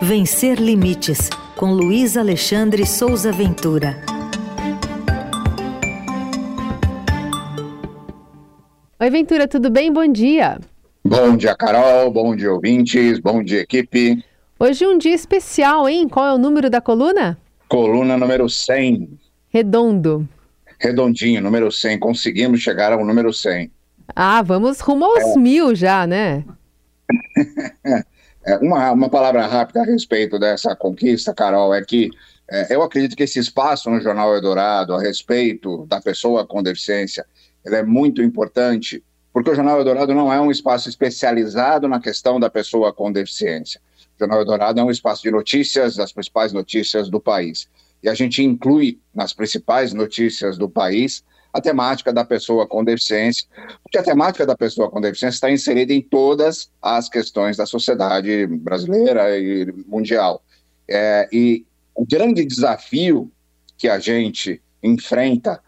[0.00, 3.96] Vencer Limites, com Luiz Alexandre Souza Ventura.
[9.00, 9.92] Oi, Ventura, tudo bem?
[9.92, 10.60] Bom dia.
[11.04, 12.12] Bom dia, Carol.
[12.12, 13.18] Bom dia, ouvintes.
[13.18, 14.24] Bom dia, equipe.
[14.56, 16.08] Hoje é um dia especial, hein?
[16.08, 17.36] Qual é o número da coluna?
[17.68, 19.18] Coluna número 100.
[19.48, 20.28] Redondo.
[20.78, 21.98] Redondinho, número 100.
[21.98, 23.68] Conseguimos chegar ao número 100.
[24.14, 25.38] Ah, vamos rumo aos é.
[25.38, 26.44] mil já, né?
[28.48, 32.08] É, uma, uma palavra rápida a respeito dessa conquista, Carol, é que
[32.50, 37.26] é, eu acredito que esse espaço no Jornal Eldorado a respeito da pessoa com deficiência
[37.66, 39.04] é muito importante,
[39.34, 43.82] porque o Jornal Eldorado não é um espaço especializado na questão da pessoa com deficiência.
[44.16, 47.68] O Jornal Eldorado é um espaço de notícias, das principais notícias do país.
[48.02, 53.46] E a gente inclui nas principais notícias do país a temática da pessoa com deficiência,
[53.82, 58.46] porque a temática da pessoa com deficiência está inserida em todas as questões da sociedade
[58.46, 60.42] brasileira e mundial.
[60.88, 63.30] É, e o grande desafio
[63.76, 65.60] que a gente enfrenta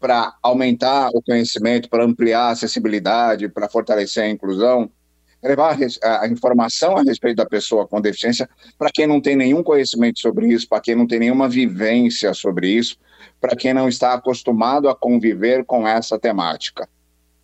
[0.00, 4.90] para aumentar o conhecimento, para ampliar a acessibilidade, para fortalecer a inclusão,
[5.44, 10.18] levar a, informação a respeito da pessoa com deficiência para quem não tem nenhum conhecimento
[10.18, 12.96] sobre isso, para quem não tem nenhuma vivência sobre isso,
[13.40, 16.88] para quem não está acostumado a conviver com essa temática.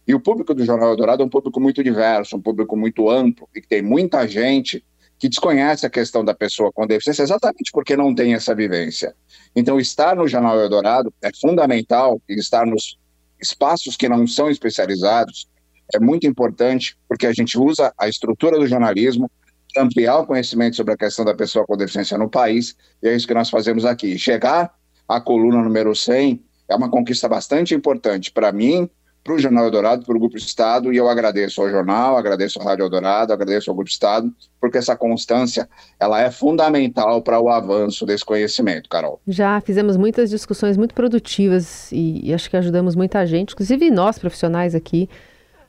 [0.06, 3.48] E o público do Jornal Eldorado é um público muito diverso, um público muito amplo,
[3.54, 4.84] e que tem muita gente
[5.18, 9.14] que desconhece a questão da pessoa com deficiência exatamente porque não tem essa vivência.
[9.54, 12.98] Então, estar no Jornal Eldorado é fundamental, e estar nos
[13.40, 15.49] espaços que não são especializados
[15.94, 19.30] é muito importante, porque a gente usa a estrutura do jornalismo
[19.76, 23.26] ampliar o conhecimento sobre a questão da pessoa com deficiência no país, e é isso
[23.26, 24.18] que nós fazemos aqui.
[24.18, 24.72] Chegar
[25.08, 28.88] a coluna número 100 é uma conquista bastante importante para mim,
[29.22, 32.64] para o Jornal Eldorado, para o Grupo Estado, e eu agradeço ao jornal, agradeço à
[32.64, 38.06] Rádio Eldorado, agradeço ao Grupo Estado, porque essa constância ela é fundamental para o avanço
[38.06, 39.20] desse conhecimento, Carol.
[39.28, 44.18] Já fizemos muitas discussões muito produtivas e, e acho que ajudamos muita gente, inclusive nós
[44.18, 45.08] profissionais aqui,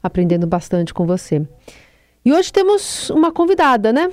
[0.01, 1.45] aprendendo bastante com você.
[2.23, 4.09] E hoje temos uma convidada, né?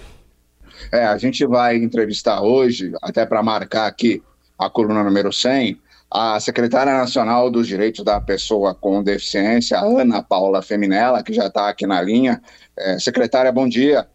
[0.92, 4.22] É, a gente vai entrevistar hoje, até para marcar aqui
[4.58, 5.78] a coluna número 100,
[6.10, 11.68] a secretária nacional dos direitos da pessoa com deficiência, Ana Paula Feminella, que já está
[11.68, 12.40] aqui na linha.
[12.76, 14.06] É, secretária, bom dia.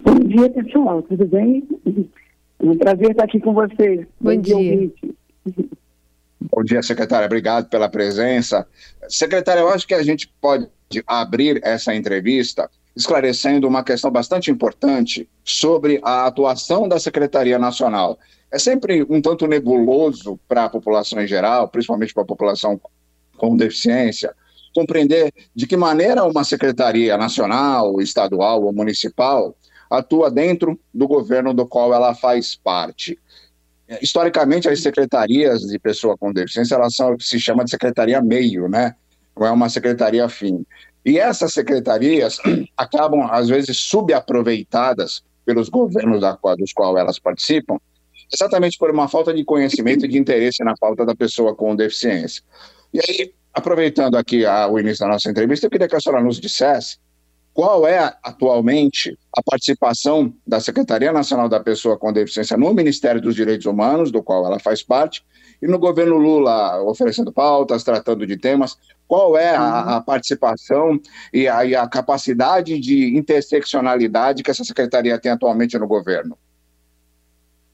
[0.00, 1.66] Bom dia, pessoal, tudo bem?
[2.60, 4.06] É um prazer estar aqui com vocês.
[4.20, 4.76] Bom, bom dia.
[4.76, 4.92] dia
[6.40, 7.26] bom dia, secretária.
[7.26, 8.66] Obrigado pela presença.
[9.08, 10.68] Secretária, eu acho que a gente pode
[11.06, 18.18] abrir essa entrevista esclarecendo uma questão bastante importante sobre a atuação da Secretaria Nacional
[18.50, 22.80] é sempre um tanto nebuloso para a população em geral, principalmente para a população
[23.36, 24.34] com deficiência,
[24.74, 29.56] compreender de que maneira uma secretaria nacional, estadual ou municipal
[29.90, 33.18] atua dentro do governo do qual ela faz parte.
[34.02, 38.94] Historicamente, as secretarias de pessoa com deficiência elas são se chama de secretaria meio, né?
[39.44, 40.64] É uma secretaria fim.
[41.04, 42.38] E essas secretarias
[42.76, 47.78] acabam, às vezes, subaproveitadas pelos governos da, dos quais elas participam,
[48.32, 52.42] exatamente por uma falta de conhecimento e de interesse na pauta da pessoa com deficiência.
[52.92, 56.22] E aí, aproveitando aqui a, o início da nossa entrevista, eu queria que a senhora
[56.22, 56.98] nos dissesse
[57.58, 63.34] qual é atualmente a participação da Secretaria Nacional da Pessoa com Deficiência no Ministério dos
[63.34, 65.24] Direitos Humanos, do qual ela faz parte,
[65.60, 68.76] e no governo Lula oferecendo pautas, tratando de temas.
[69.08, 69.90] Qual é a, uhum.
[69.94, 71.00] a participação
[71.32, 76.36] e a, e a capacidade de interseccionalidade que essa secretaria tem atualmente no governo?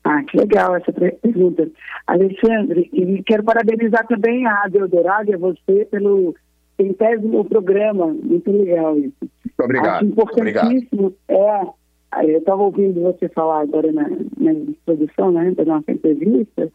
[0.04, 1.68] Ah, que legal essa pergunta.
[2.06, 6.34] Alexandre, e quero parabenizar também a Deodorado e a você pelo
[6.76, 8.06] centésimo programa.
[8.06, 9.16] Muito legal isso.
[9.20, 9.96] Muito obrigado.
[9.96, 11.74] Acho importantíssimo obrigado.
[11.76, 11.84] é.
[12.22, 14.08] Eu estava ouvindo você falar agora na,
[14.38, 16.70] na exposição né, da nossa entrevista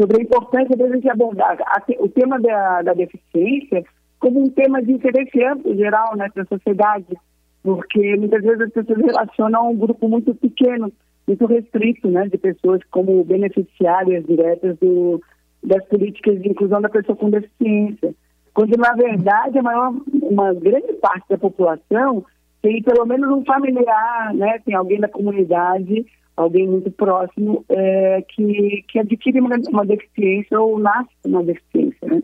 [0.00, 3.84] sobre a importância da gente abordar a, o tema da, da deficiência
[4.18, 7.16] como um tema de interesse amplo, geral, né, para a sociedade,
[7.62, 10.92] porque muitas vezes as pessoas relacionam um grupo muito pequeno
[11.26, 15.20] muito restrito né, de pessoas como beneficiárias diretas do,
[15.62, 18.14] das políticas de inclusão da pessoa com deficiência.
[18.54, 22.24] Quando, na verdade, a maior, uma grande parte da população
[22.62, 28.84] tem pelo menos um familiar, né, tem alguém da comunidade, alguém muito próximo, é, que,
[28.88, 32.08] que adquire uma, uma deficiência ou nasce com uma deficiência.
[32.08, 32.22] Né?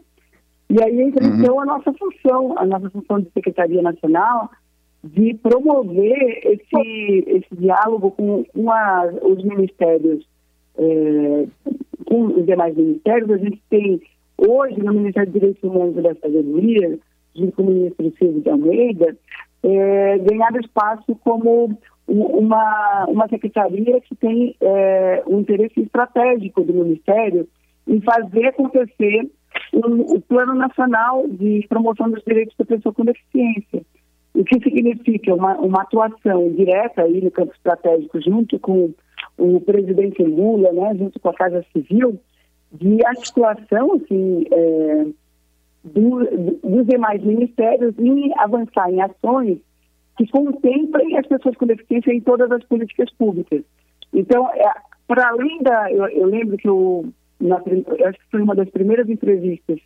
[0.72, 1.38] E aí entra uhum.
[1.38, 4.50] então a nossa função, a nossa função de Secretaria Nacional,
[5.04, 10.26] de promover esse, esse diálogo com, com a, os ministérios,
[10.78, 11.46] é,
[12.06, 13.30] com os demais ministérios.
[13.30, 14.00] A gente tem
[14.38, 16.98] hoje no Ministério dos Direitos Humanos e da Cidadania,
[17.36, 19.16] junto com o ministro Silvio de Almeida,
[19.62, 21.78] é, ganhado espaço como
[22.08, 27.46] uma, uma secretaria que tem é, um interesse estratégico do Ministério
[27.86, 29.30] em fazer acontecer
[29.72, 33.82] o, o Plano Nacional de Promoção dos Direitos da Pessoa com Deficiência.
[34.34, 38.92] O que significa uma, uma atuação direta aí no campo estratégico, junto com
[39.36, 42.18] o presidente Lula, né, junto com a Casa Civil,
[42.72, 45.06] de articulação assim, é,
[45.84, 46.24] do,
[46.62, 49.58] dos demais ministérios em avançar em ações
[50.16, 53.62] que contemplem as pessoas com deficiência em todas as políticas públicas.
[54.12, 54.72] Então, é,
[55.06, 55.90] para além da.
[55.90, 57.06] Eu, eu, lembro que eu,
[57.42, 59.78] na, acho que foi uma das primeiras entrevistas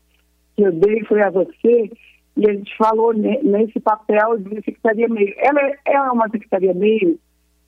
[0.57, 1.91] que eu dei foi a você,
[2.37, 5.35] e a gente falou ne, nesse papel de secretaria meio.
[5.39, 7.19] Ela é, ela é uma secretaria meio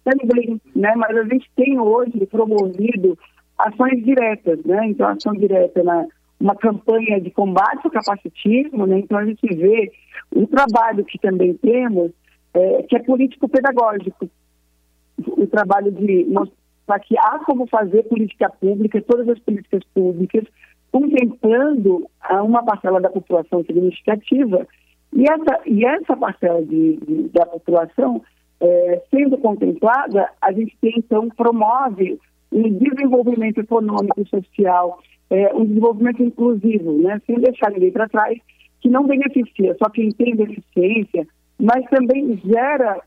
[0.05, 0.95] também, né?
[0.97, 3.19] Mas a gente tem hoje promovido
[3.59, 4.87] ações diretas, né?
[4.87, 6.07] Então, ação direta na
[6.41, 9.01] uma campanha de combate ao capacitismo, né?
[9.01, 9.91] Então a gente vê
[10.33, 12.13] o trabalho que também temos,
[12.55, 14.31] é, que é político-pedagógico,
[15.27, 16.27] o trabalho de
[16.89, 20.45] mostrar que há como fazer política pública, todas as políticas públicas,
[20.91, 22.09] contemplando
[22.43, 24.67] uma parcela da população significativa,
[25.13, 28.23] e essa, e essa parcela de, de da população,
[28.61, 32.19] é, sendo contemplada, a gente tem, então, promove
[32.51, 34.99] um desenvolvimento econômico e social,
[35.31, 38.39] é, um desenvolvimento inclusivo, né, sem deixar ninguém para trás,
[38.81, 41.27] que não beneficia só quem tem deficiência,
[41.61, 43.01] mas também gera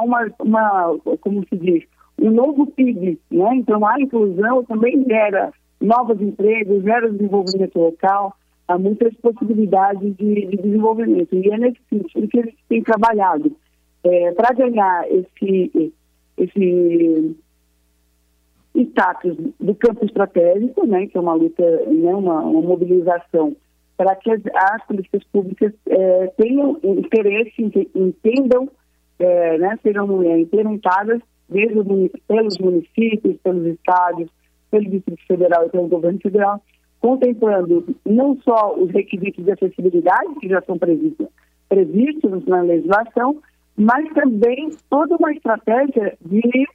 [0.00, 1.84] uma, uma como se diz,
[2.24, 3.56] um novo PIB, né?
[3.56, 8.34] Então a inclusão também gera novos empregos, gera desenvolvimento local,
[8.66, 11.34] há muitas possibilidades de, de desenvolvimento.
[11.34, 13.54] E é nesse sentido que gente tem trabalhado
[14.02, 15.92] é, para ganhar esse,
[16.38, 17.36] esse
[18.74, 23.54] status do campo estratégico, né, que é uma luta, né, uma, uma mobilização
[23.96, 27.54] para que as, as, políticas públicas é, tenham interesse,
[27.94, 28.68] entendam,
[29.18, 31.82] é, né, sejam é, implementadas desde
[32.26, 34.28] pelos municípios, pelos estados,
[34.70, 36.62] pelo Distrito Federal e pelo governo federal,
[37.00, 41.28] contemplando não só os requisitos de acessibilidade que já são previstos,
[41.68, 43.40] previstos na legislação,
[43.76, 46.66] mas também toda uma estratégia de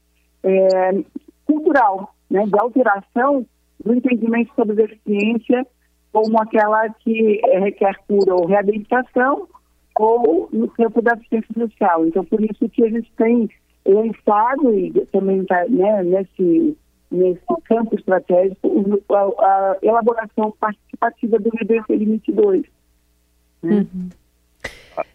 [0.43, 1.03] é,
[1.45, 3.45] cultural, né, de alteração
[3.83, 5.65] do entendimento sobre deficiência
[6.11, 9.47] como aquela que requer cura ou reabilitação
[9.97, 12.05] ou no campo da assistência social.
[12.05, 13.49] Então, por isso que a gente tem
[13.85, 16.77] lançado e também está né, nesse,
[17.11, 22.63] nesse campo estratégico a, a elaboração participativa do IBC Limite 2.
[23.63, 23.87] Né?
[23.93, 24.09] Uhum.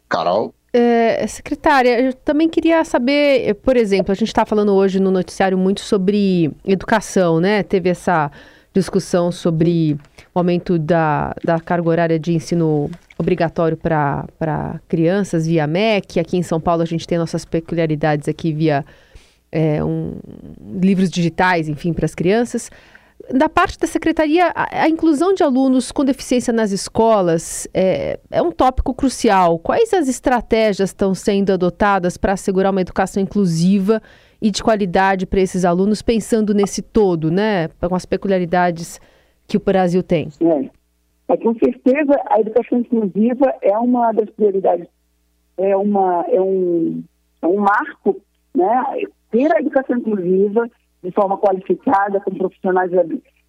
[0.08, 0.54] Carol?
[0.72, 5.56] É, secretária, eu também queria saber, por exemplo, a gente está falando hoje no noticiário
[5.56, 7.62] muito sobre educação, né?
[7.62, 8.28] Teve essa
[8.72, 9.96] discussão sobre
[10.34, 16.18] o aumento da, da carga horária de ensino obrigatório para crianças via MEC.
[16.18, 18.84] Aqui em São Paulo a gente tem nossas peculiaridades aqui via
[19.52, 20.14] é, um,
[20.80, 22.70] livros digitais, enfim, para as crianças
[23.32, 28.42] da parte da secretaria, a, a, inclusão de alunos com deficiência nas escolas é, é
[28.42, 29.58] um tópico crucial.
[29.58, 34.02] Quais as estratégias estão sendo adotadas para assegurar uma educação inclusiva
[34.42, 37.68] e de qualidade para esses alunos, pensando nesse todo, né?
[37.80, 39.00] Com as peculiaridades
[39.46, 40.28] que o Brasil tem.
[40.40, 41.32] É.
[41.32, 44.86] é com certeza a educação inclusiva é uma das prioridades,
[45.56, 47.02] é, uma, é, um,
[47.42, 48.20] é um marco,
[48.54, 49.02] né?
[49.30, 50.68] Ter a educação inclusiva
[51.02, 52.90] de forma qualificada, com profissionais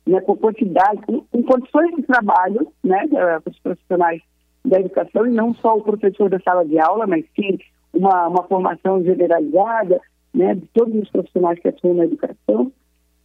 [0.05, 4.21] né, com quantidade, com, com condições de trabalho, né, para os profissionais
[4.63, 7.57] da educação, e não só o professor da sala de aula, mas sim
[7.93, 10.01] uma, uma formação generalizada,
[10.33, 12.71] né, de todos os profissionais que atuam na educação,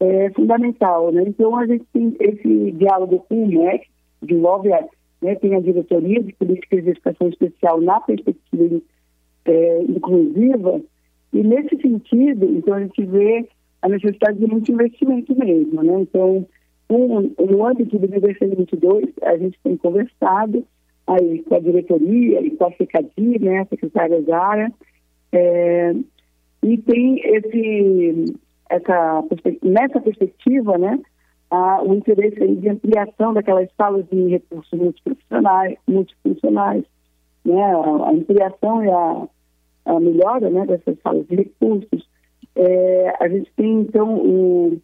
[0.01, 1.13] é fundamental.
[1.13, 1.25] Né?
[1.27, 3.87] Então, a gente tem esse diálogo com o MEC,
[4.23, 4.85] desenvolve, a,
[5.23, 8.81] né, tem a diretoria de políticas de educação especial na perspectiva
[9.45, 10.81] é, inclusiva,
[11.33, 13.49] e nesse sentido, então, a gente vê
[13.83, 16.01] a necessidade de muito investimento mesmo, né?
[16.01, 16.47] Então,
[16.91, 20.65] um, no âmbito do BBC 22, a gente tem conversado
[21.07, 24.73] aí com a diretoria e com a FECADI, né, a secretária Zara,
[25.33, 25.95] é,
[26.63, 28.35] e tem esse,
[28.71, 29.23] essa,
[29.63, 30.99] nessa perspectiva, né,
[31.51, 36.85] a, o interesse de ampliação daquelas salas de recursos multiprofissionais, multifuncionais,
[37.45, 39.29] né, a, ampliação e a,
[39.87, 42.09] a melhora, né, dessas salas de recursos,
[42.55, 44.81] é, a gente tem, então, o,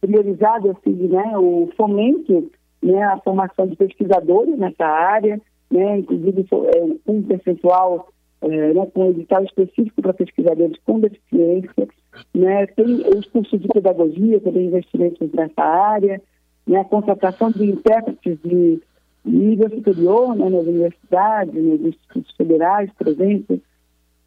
[0.00, 2.50] priorizado assim, né, o fomento,
[2.82, 5.38] né, a formação de pesquisadores nessa área,
[5.70, 8.08] né, inclusive é, um percentual,
[8.42, 11.88] né, com edital específico para pesquisadores com deficiência,
[12.34, 16.20] né, tem os cursos de pedagogia, também investimentos nessa área,
[16.66, 18.80] né, a contratação de intérpretes de
[19.24, 23.60] nível superior né, nas universidades, nos institutos federais, por exemplo,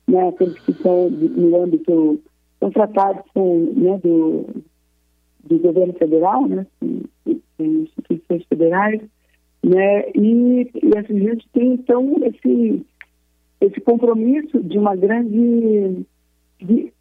[0.07, 2.21] né, aqueles que estão no âmbito,
[2.59, 4.45] são tratados com, né, do,
[5.43, 6.67] do governo federal, né,
[7.59, 9.01] instituições federais,
[9.63, 12.85] né, e, e a gente tem, então, esse,
[13.65, 16.05] esse compromisso de uma grande...
[16.59, 16.93] De,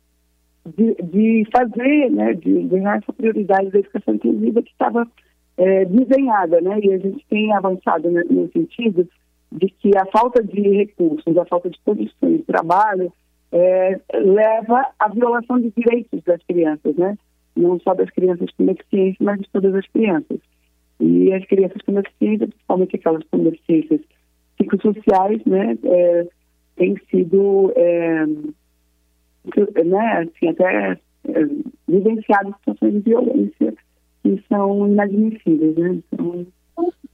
[0.64, 5.08] de, de fazer, né, de ganhar essa prioridade da educação inclusiva que estava
[5.56, 9.08] é, desenhada, né, e a gente tem avançado no, sentido
[9.50, 13.12] de que a falta de recursos, a falta de condições de trabalho
[13.50, 17.18] é, leva à violação de direitos das crianças, né,
[17.54, 20.38] não só das crianças com deficiência, mas de todas as crianças.
[21.00, 24.00] E as crianças com deficiência, principalmente aquelas com deficiências
[24.56, 26.26] psicossociais, né, é,
[26.82, 28.26] têm sido é,
[29.84, 30.98] né, assim, até
[31.28, 31.44] é,
[31.86, 33.74] vivenciado situações de violência
[34.24, 36.02] que são inadmissíveis, né?
[36.12, 36.46] Então,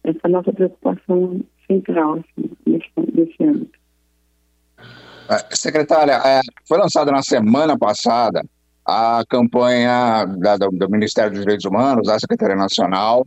[0.04, 3.78] essa é a nossa preocupação central assim, nesse, nesse âmbito.
[5.28, 8.42] É, secretária, é, foi lançada na semana passada
[8.86, 13.26] a campanha da, do Ministério dos Direitos Humanos, da Secretaria Nacional,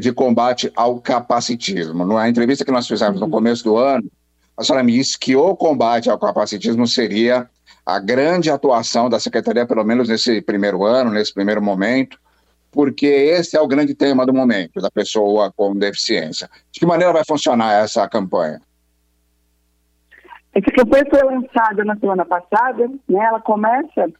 [0.00, 2.06] de combate ao capacitismo.
[2.06, 3.32] Na entrevista que nós fizemos no uhum.
[3.32, 4.08] começo do ano,
[4.60, 7.48] a senhora me disse que o combate ao capacitismo seria
[7.84, 12.18] a grande atuação da Secretaria, pelo menos nesse primeiro ano, nesse primeiro momento,
[12.70, 16.46] porque esse é o grande tema do momento, da pessoa com deficiência.
[16.70, 18.60] De que maneira vai funcionar essa campanha?
[20.52, 23.18] Essa campanha foi lançada na semana passada, né?
[23.18, 24.12] ela começa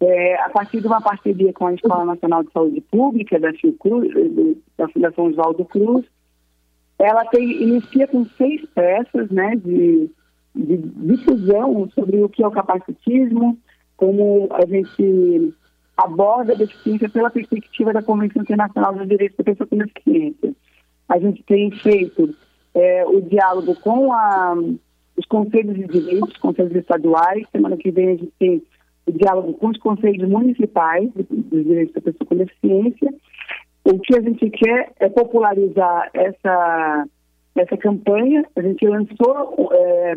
[0.00, 4.10] é, a partir de uma parceria com a Escola Nacional de Saúde Pública, da Fiocruz,
[4.78, 6.06] da Fundação Oswaldo Cruz.
[7.02, 10.10] Ela tem, inicia com seis peças né, de
[10.54, 13.58] de difusão sobre o que é o capacitismo,
[13.96, 15.54] como a gente
[15.96, 20.54] aborda a deficiência pela perspectiva da Convenção Internacional dos Direitos da Pessoa com Deficiência.
[21.08, 22.34] A gente tem feito
[22.74, 24.54] é, o diálogo com a,
[25.16, 27.46] os conselhos de direitos, conselhos estaduais.
[27.50, 28.62] Semana que vem a gente tem
[29.06, 33.14] o diálogo com os conselhos municipais dos direitos da pessoa com deficiência.
[33.84, 37.06] O que a gente quer é popularizar essa,
[37.56, 38.44] essa campanha.
[38.54, 40.14] A gente lançou é,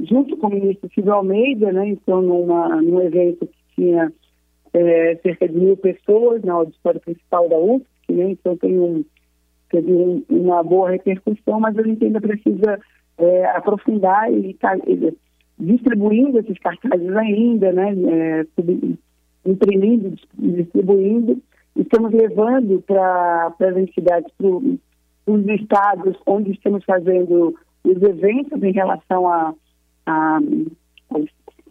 [0.00, 4.12] junto com o ministro Silvio Almeida, né, então numa, num evento que tinha
[4.72, 9.04] é, cerca de mil pessoas na auditório principal da UFSC, né, então tem um,
[9.70, 12.78] teve um, uma boa repercussão, mas a gente ainda precisa
[13.18, 14.84] é, aprofundar e estar tá,
[15.58, 18.46] distribuindo esses cartazes ainda, né, é,
[19.46, 21.40] imprimindo, distribuindo,
[21.76, 27.54] estamos levando para as entidades, para os estados onde estamos fazendo
[27.84, 29.54] os eventos em relação a
[30.06, 30.38] a,
[31.10, 31.24] ao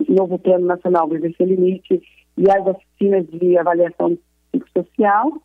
[0.08, 2.02] novo Plano Nacional Viver Limite
[2.38, 4.18] e as oficinas de avaliação
[4.52, 5.42] psicossocial.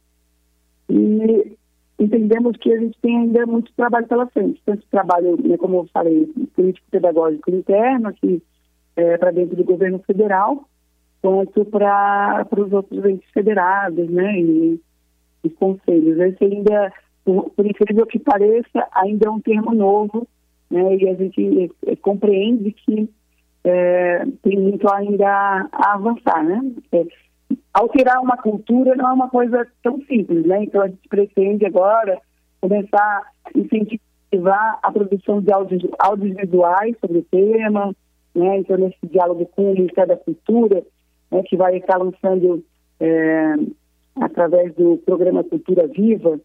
[0.89, 1.57] E
[1.99, 5.89] entendemos que a gente tem ainda muito trabalho pela frente, tanto trabalho, né, como eu
[5.93, 8.43] falei, político-pedagógico interno, aqui
[8.97, 10.69] é, para dentro do governo federal,
[11.23, 14.81] quanto para os outros entes federados, né, e,
[15.45, 16.19] e conselhos.
[16.19, 16.93] Esse ainda,
[17.25, 20.27] por, incrível que pareça, ainda é um termo novo
[20.71, 23.11] né, e a gente é, compreende que
[23.65, 25.29] é, tem muito ainda
[25.73, 26.61] a, avançar, né?
[26.93, 27.05] É,
[27.75, 30.65] alterar uma cultura não é uma coisa tão simples, né?
[30.65, 32.19] Então a gente pretende agora
[32.61, 37.95] começar a incentivar a produção de áudios, audiovisuais sobre o tema,
[38.35, 38.59] né?
[38.59, 40.83] Então nesse diálogo com o Ministério da Cultura,
[41.31, 42.65] né, que vai estar lançando
[42.99, 43.55] é,
[44.17, 46.39] através do programa Cultura Viva,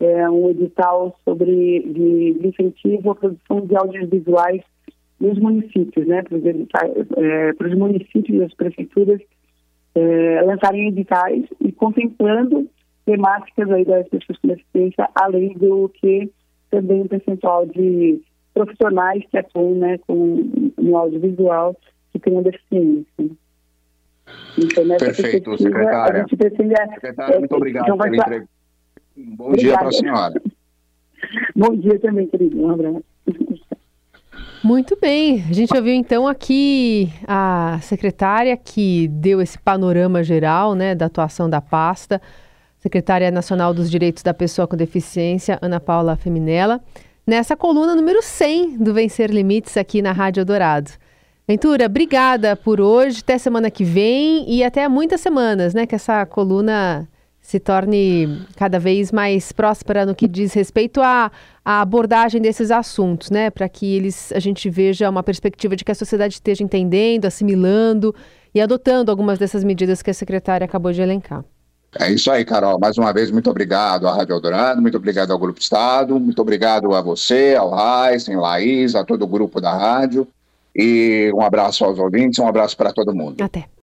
[0.00, 4.62] é, um edital sobre de, de, incentivo à produção de audiovisuais
[5.20, 9.20] nos municípios, né, para os, é, municípios e as prefeituras
[9.94, 12.68] é, lançarem editais e contemplando
[13.04, 16.30] temáticas aí das pessoas com deficiência, além do que
[16.70, 18.20] também um percentual de
[18.54, 21.74] profissionais que atuam né, com, no audiovisual
[22.12, 23.06] que tenham deficiência.
[24.56, 26.20] Então, Perfeito, secretária.
[26.20, 28.48] A gente pretende, secretária, muito obrigado então, pela entrevista.
[29.16, 29.68] Um bom Obrigada.
[29.68, 30.42] dia para a senhora.
[31.54, 32.60] bom dia também, querido.
[32.60, 33.04] Um abraço.
[34.62, 40.96] Muito bem, a gente ouviu então aqui a secretária que deu esse panorama geral né,
[40.96, 42.20] da atuação da pasta,
[42.78, 46.80] secretária nacional dos direitos da pessoa com deficiência, Ana Paula Feminella,
[47.24, 50.90] nessa coluna número 100 do Vencer Limites aqui na Rádio Dourado.
[51.48, 56.26] Ventura, obrigada por hoje, até semana que vem e até muitas semanas, né, que essa
[56.26, 57.08] coluna
[57.40, 61.32] se torne cada vez mais próspera no que diz respeito à,
[61.64, 63.48] à abordagem desses assuntos, né?
[63.48, 68.14] Para que eles a gente veja uma perspectiva de que a sociedade esteja entendendo, assimilando
[68.54, 71.42] e adotando algumas dessas medidas que a secretária acabou de elencar.
[71.98, 72.78] É isso aí, Carol.
[72.78, 76.94] Mais uma vez, muito obrigado à Rádio Eldorado, muito obrigado ao Grupo Estado, muito obrigado
[76.94, 80.28] a você, ao Raíssen, Laís, a todo o grupo da rádio.
[80.78, 83.42] E um abraço aos ouvintes, um abraço para todo mundo.
[83.42, 83.68] Até.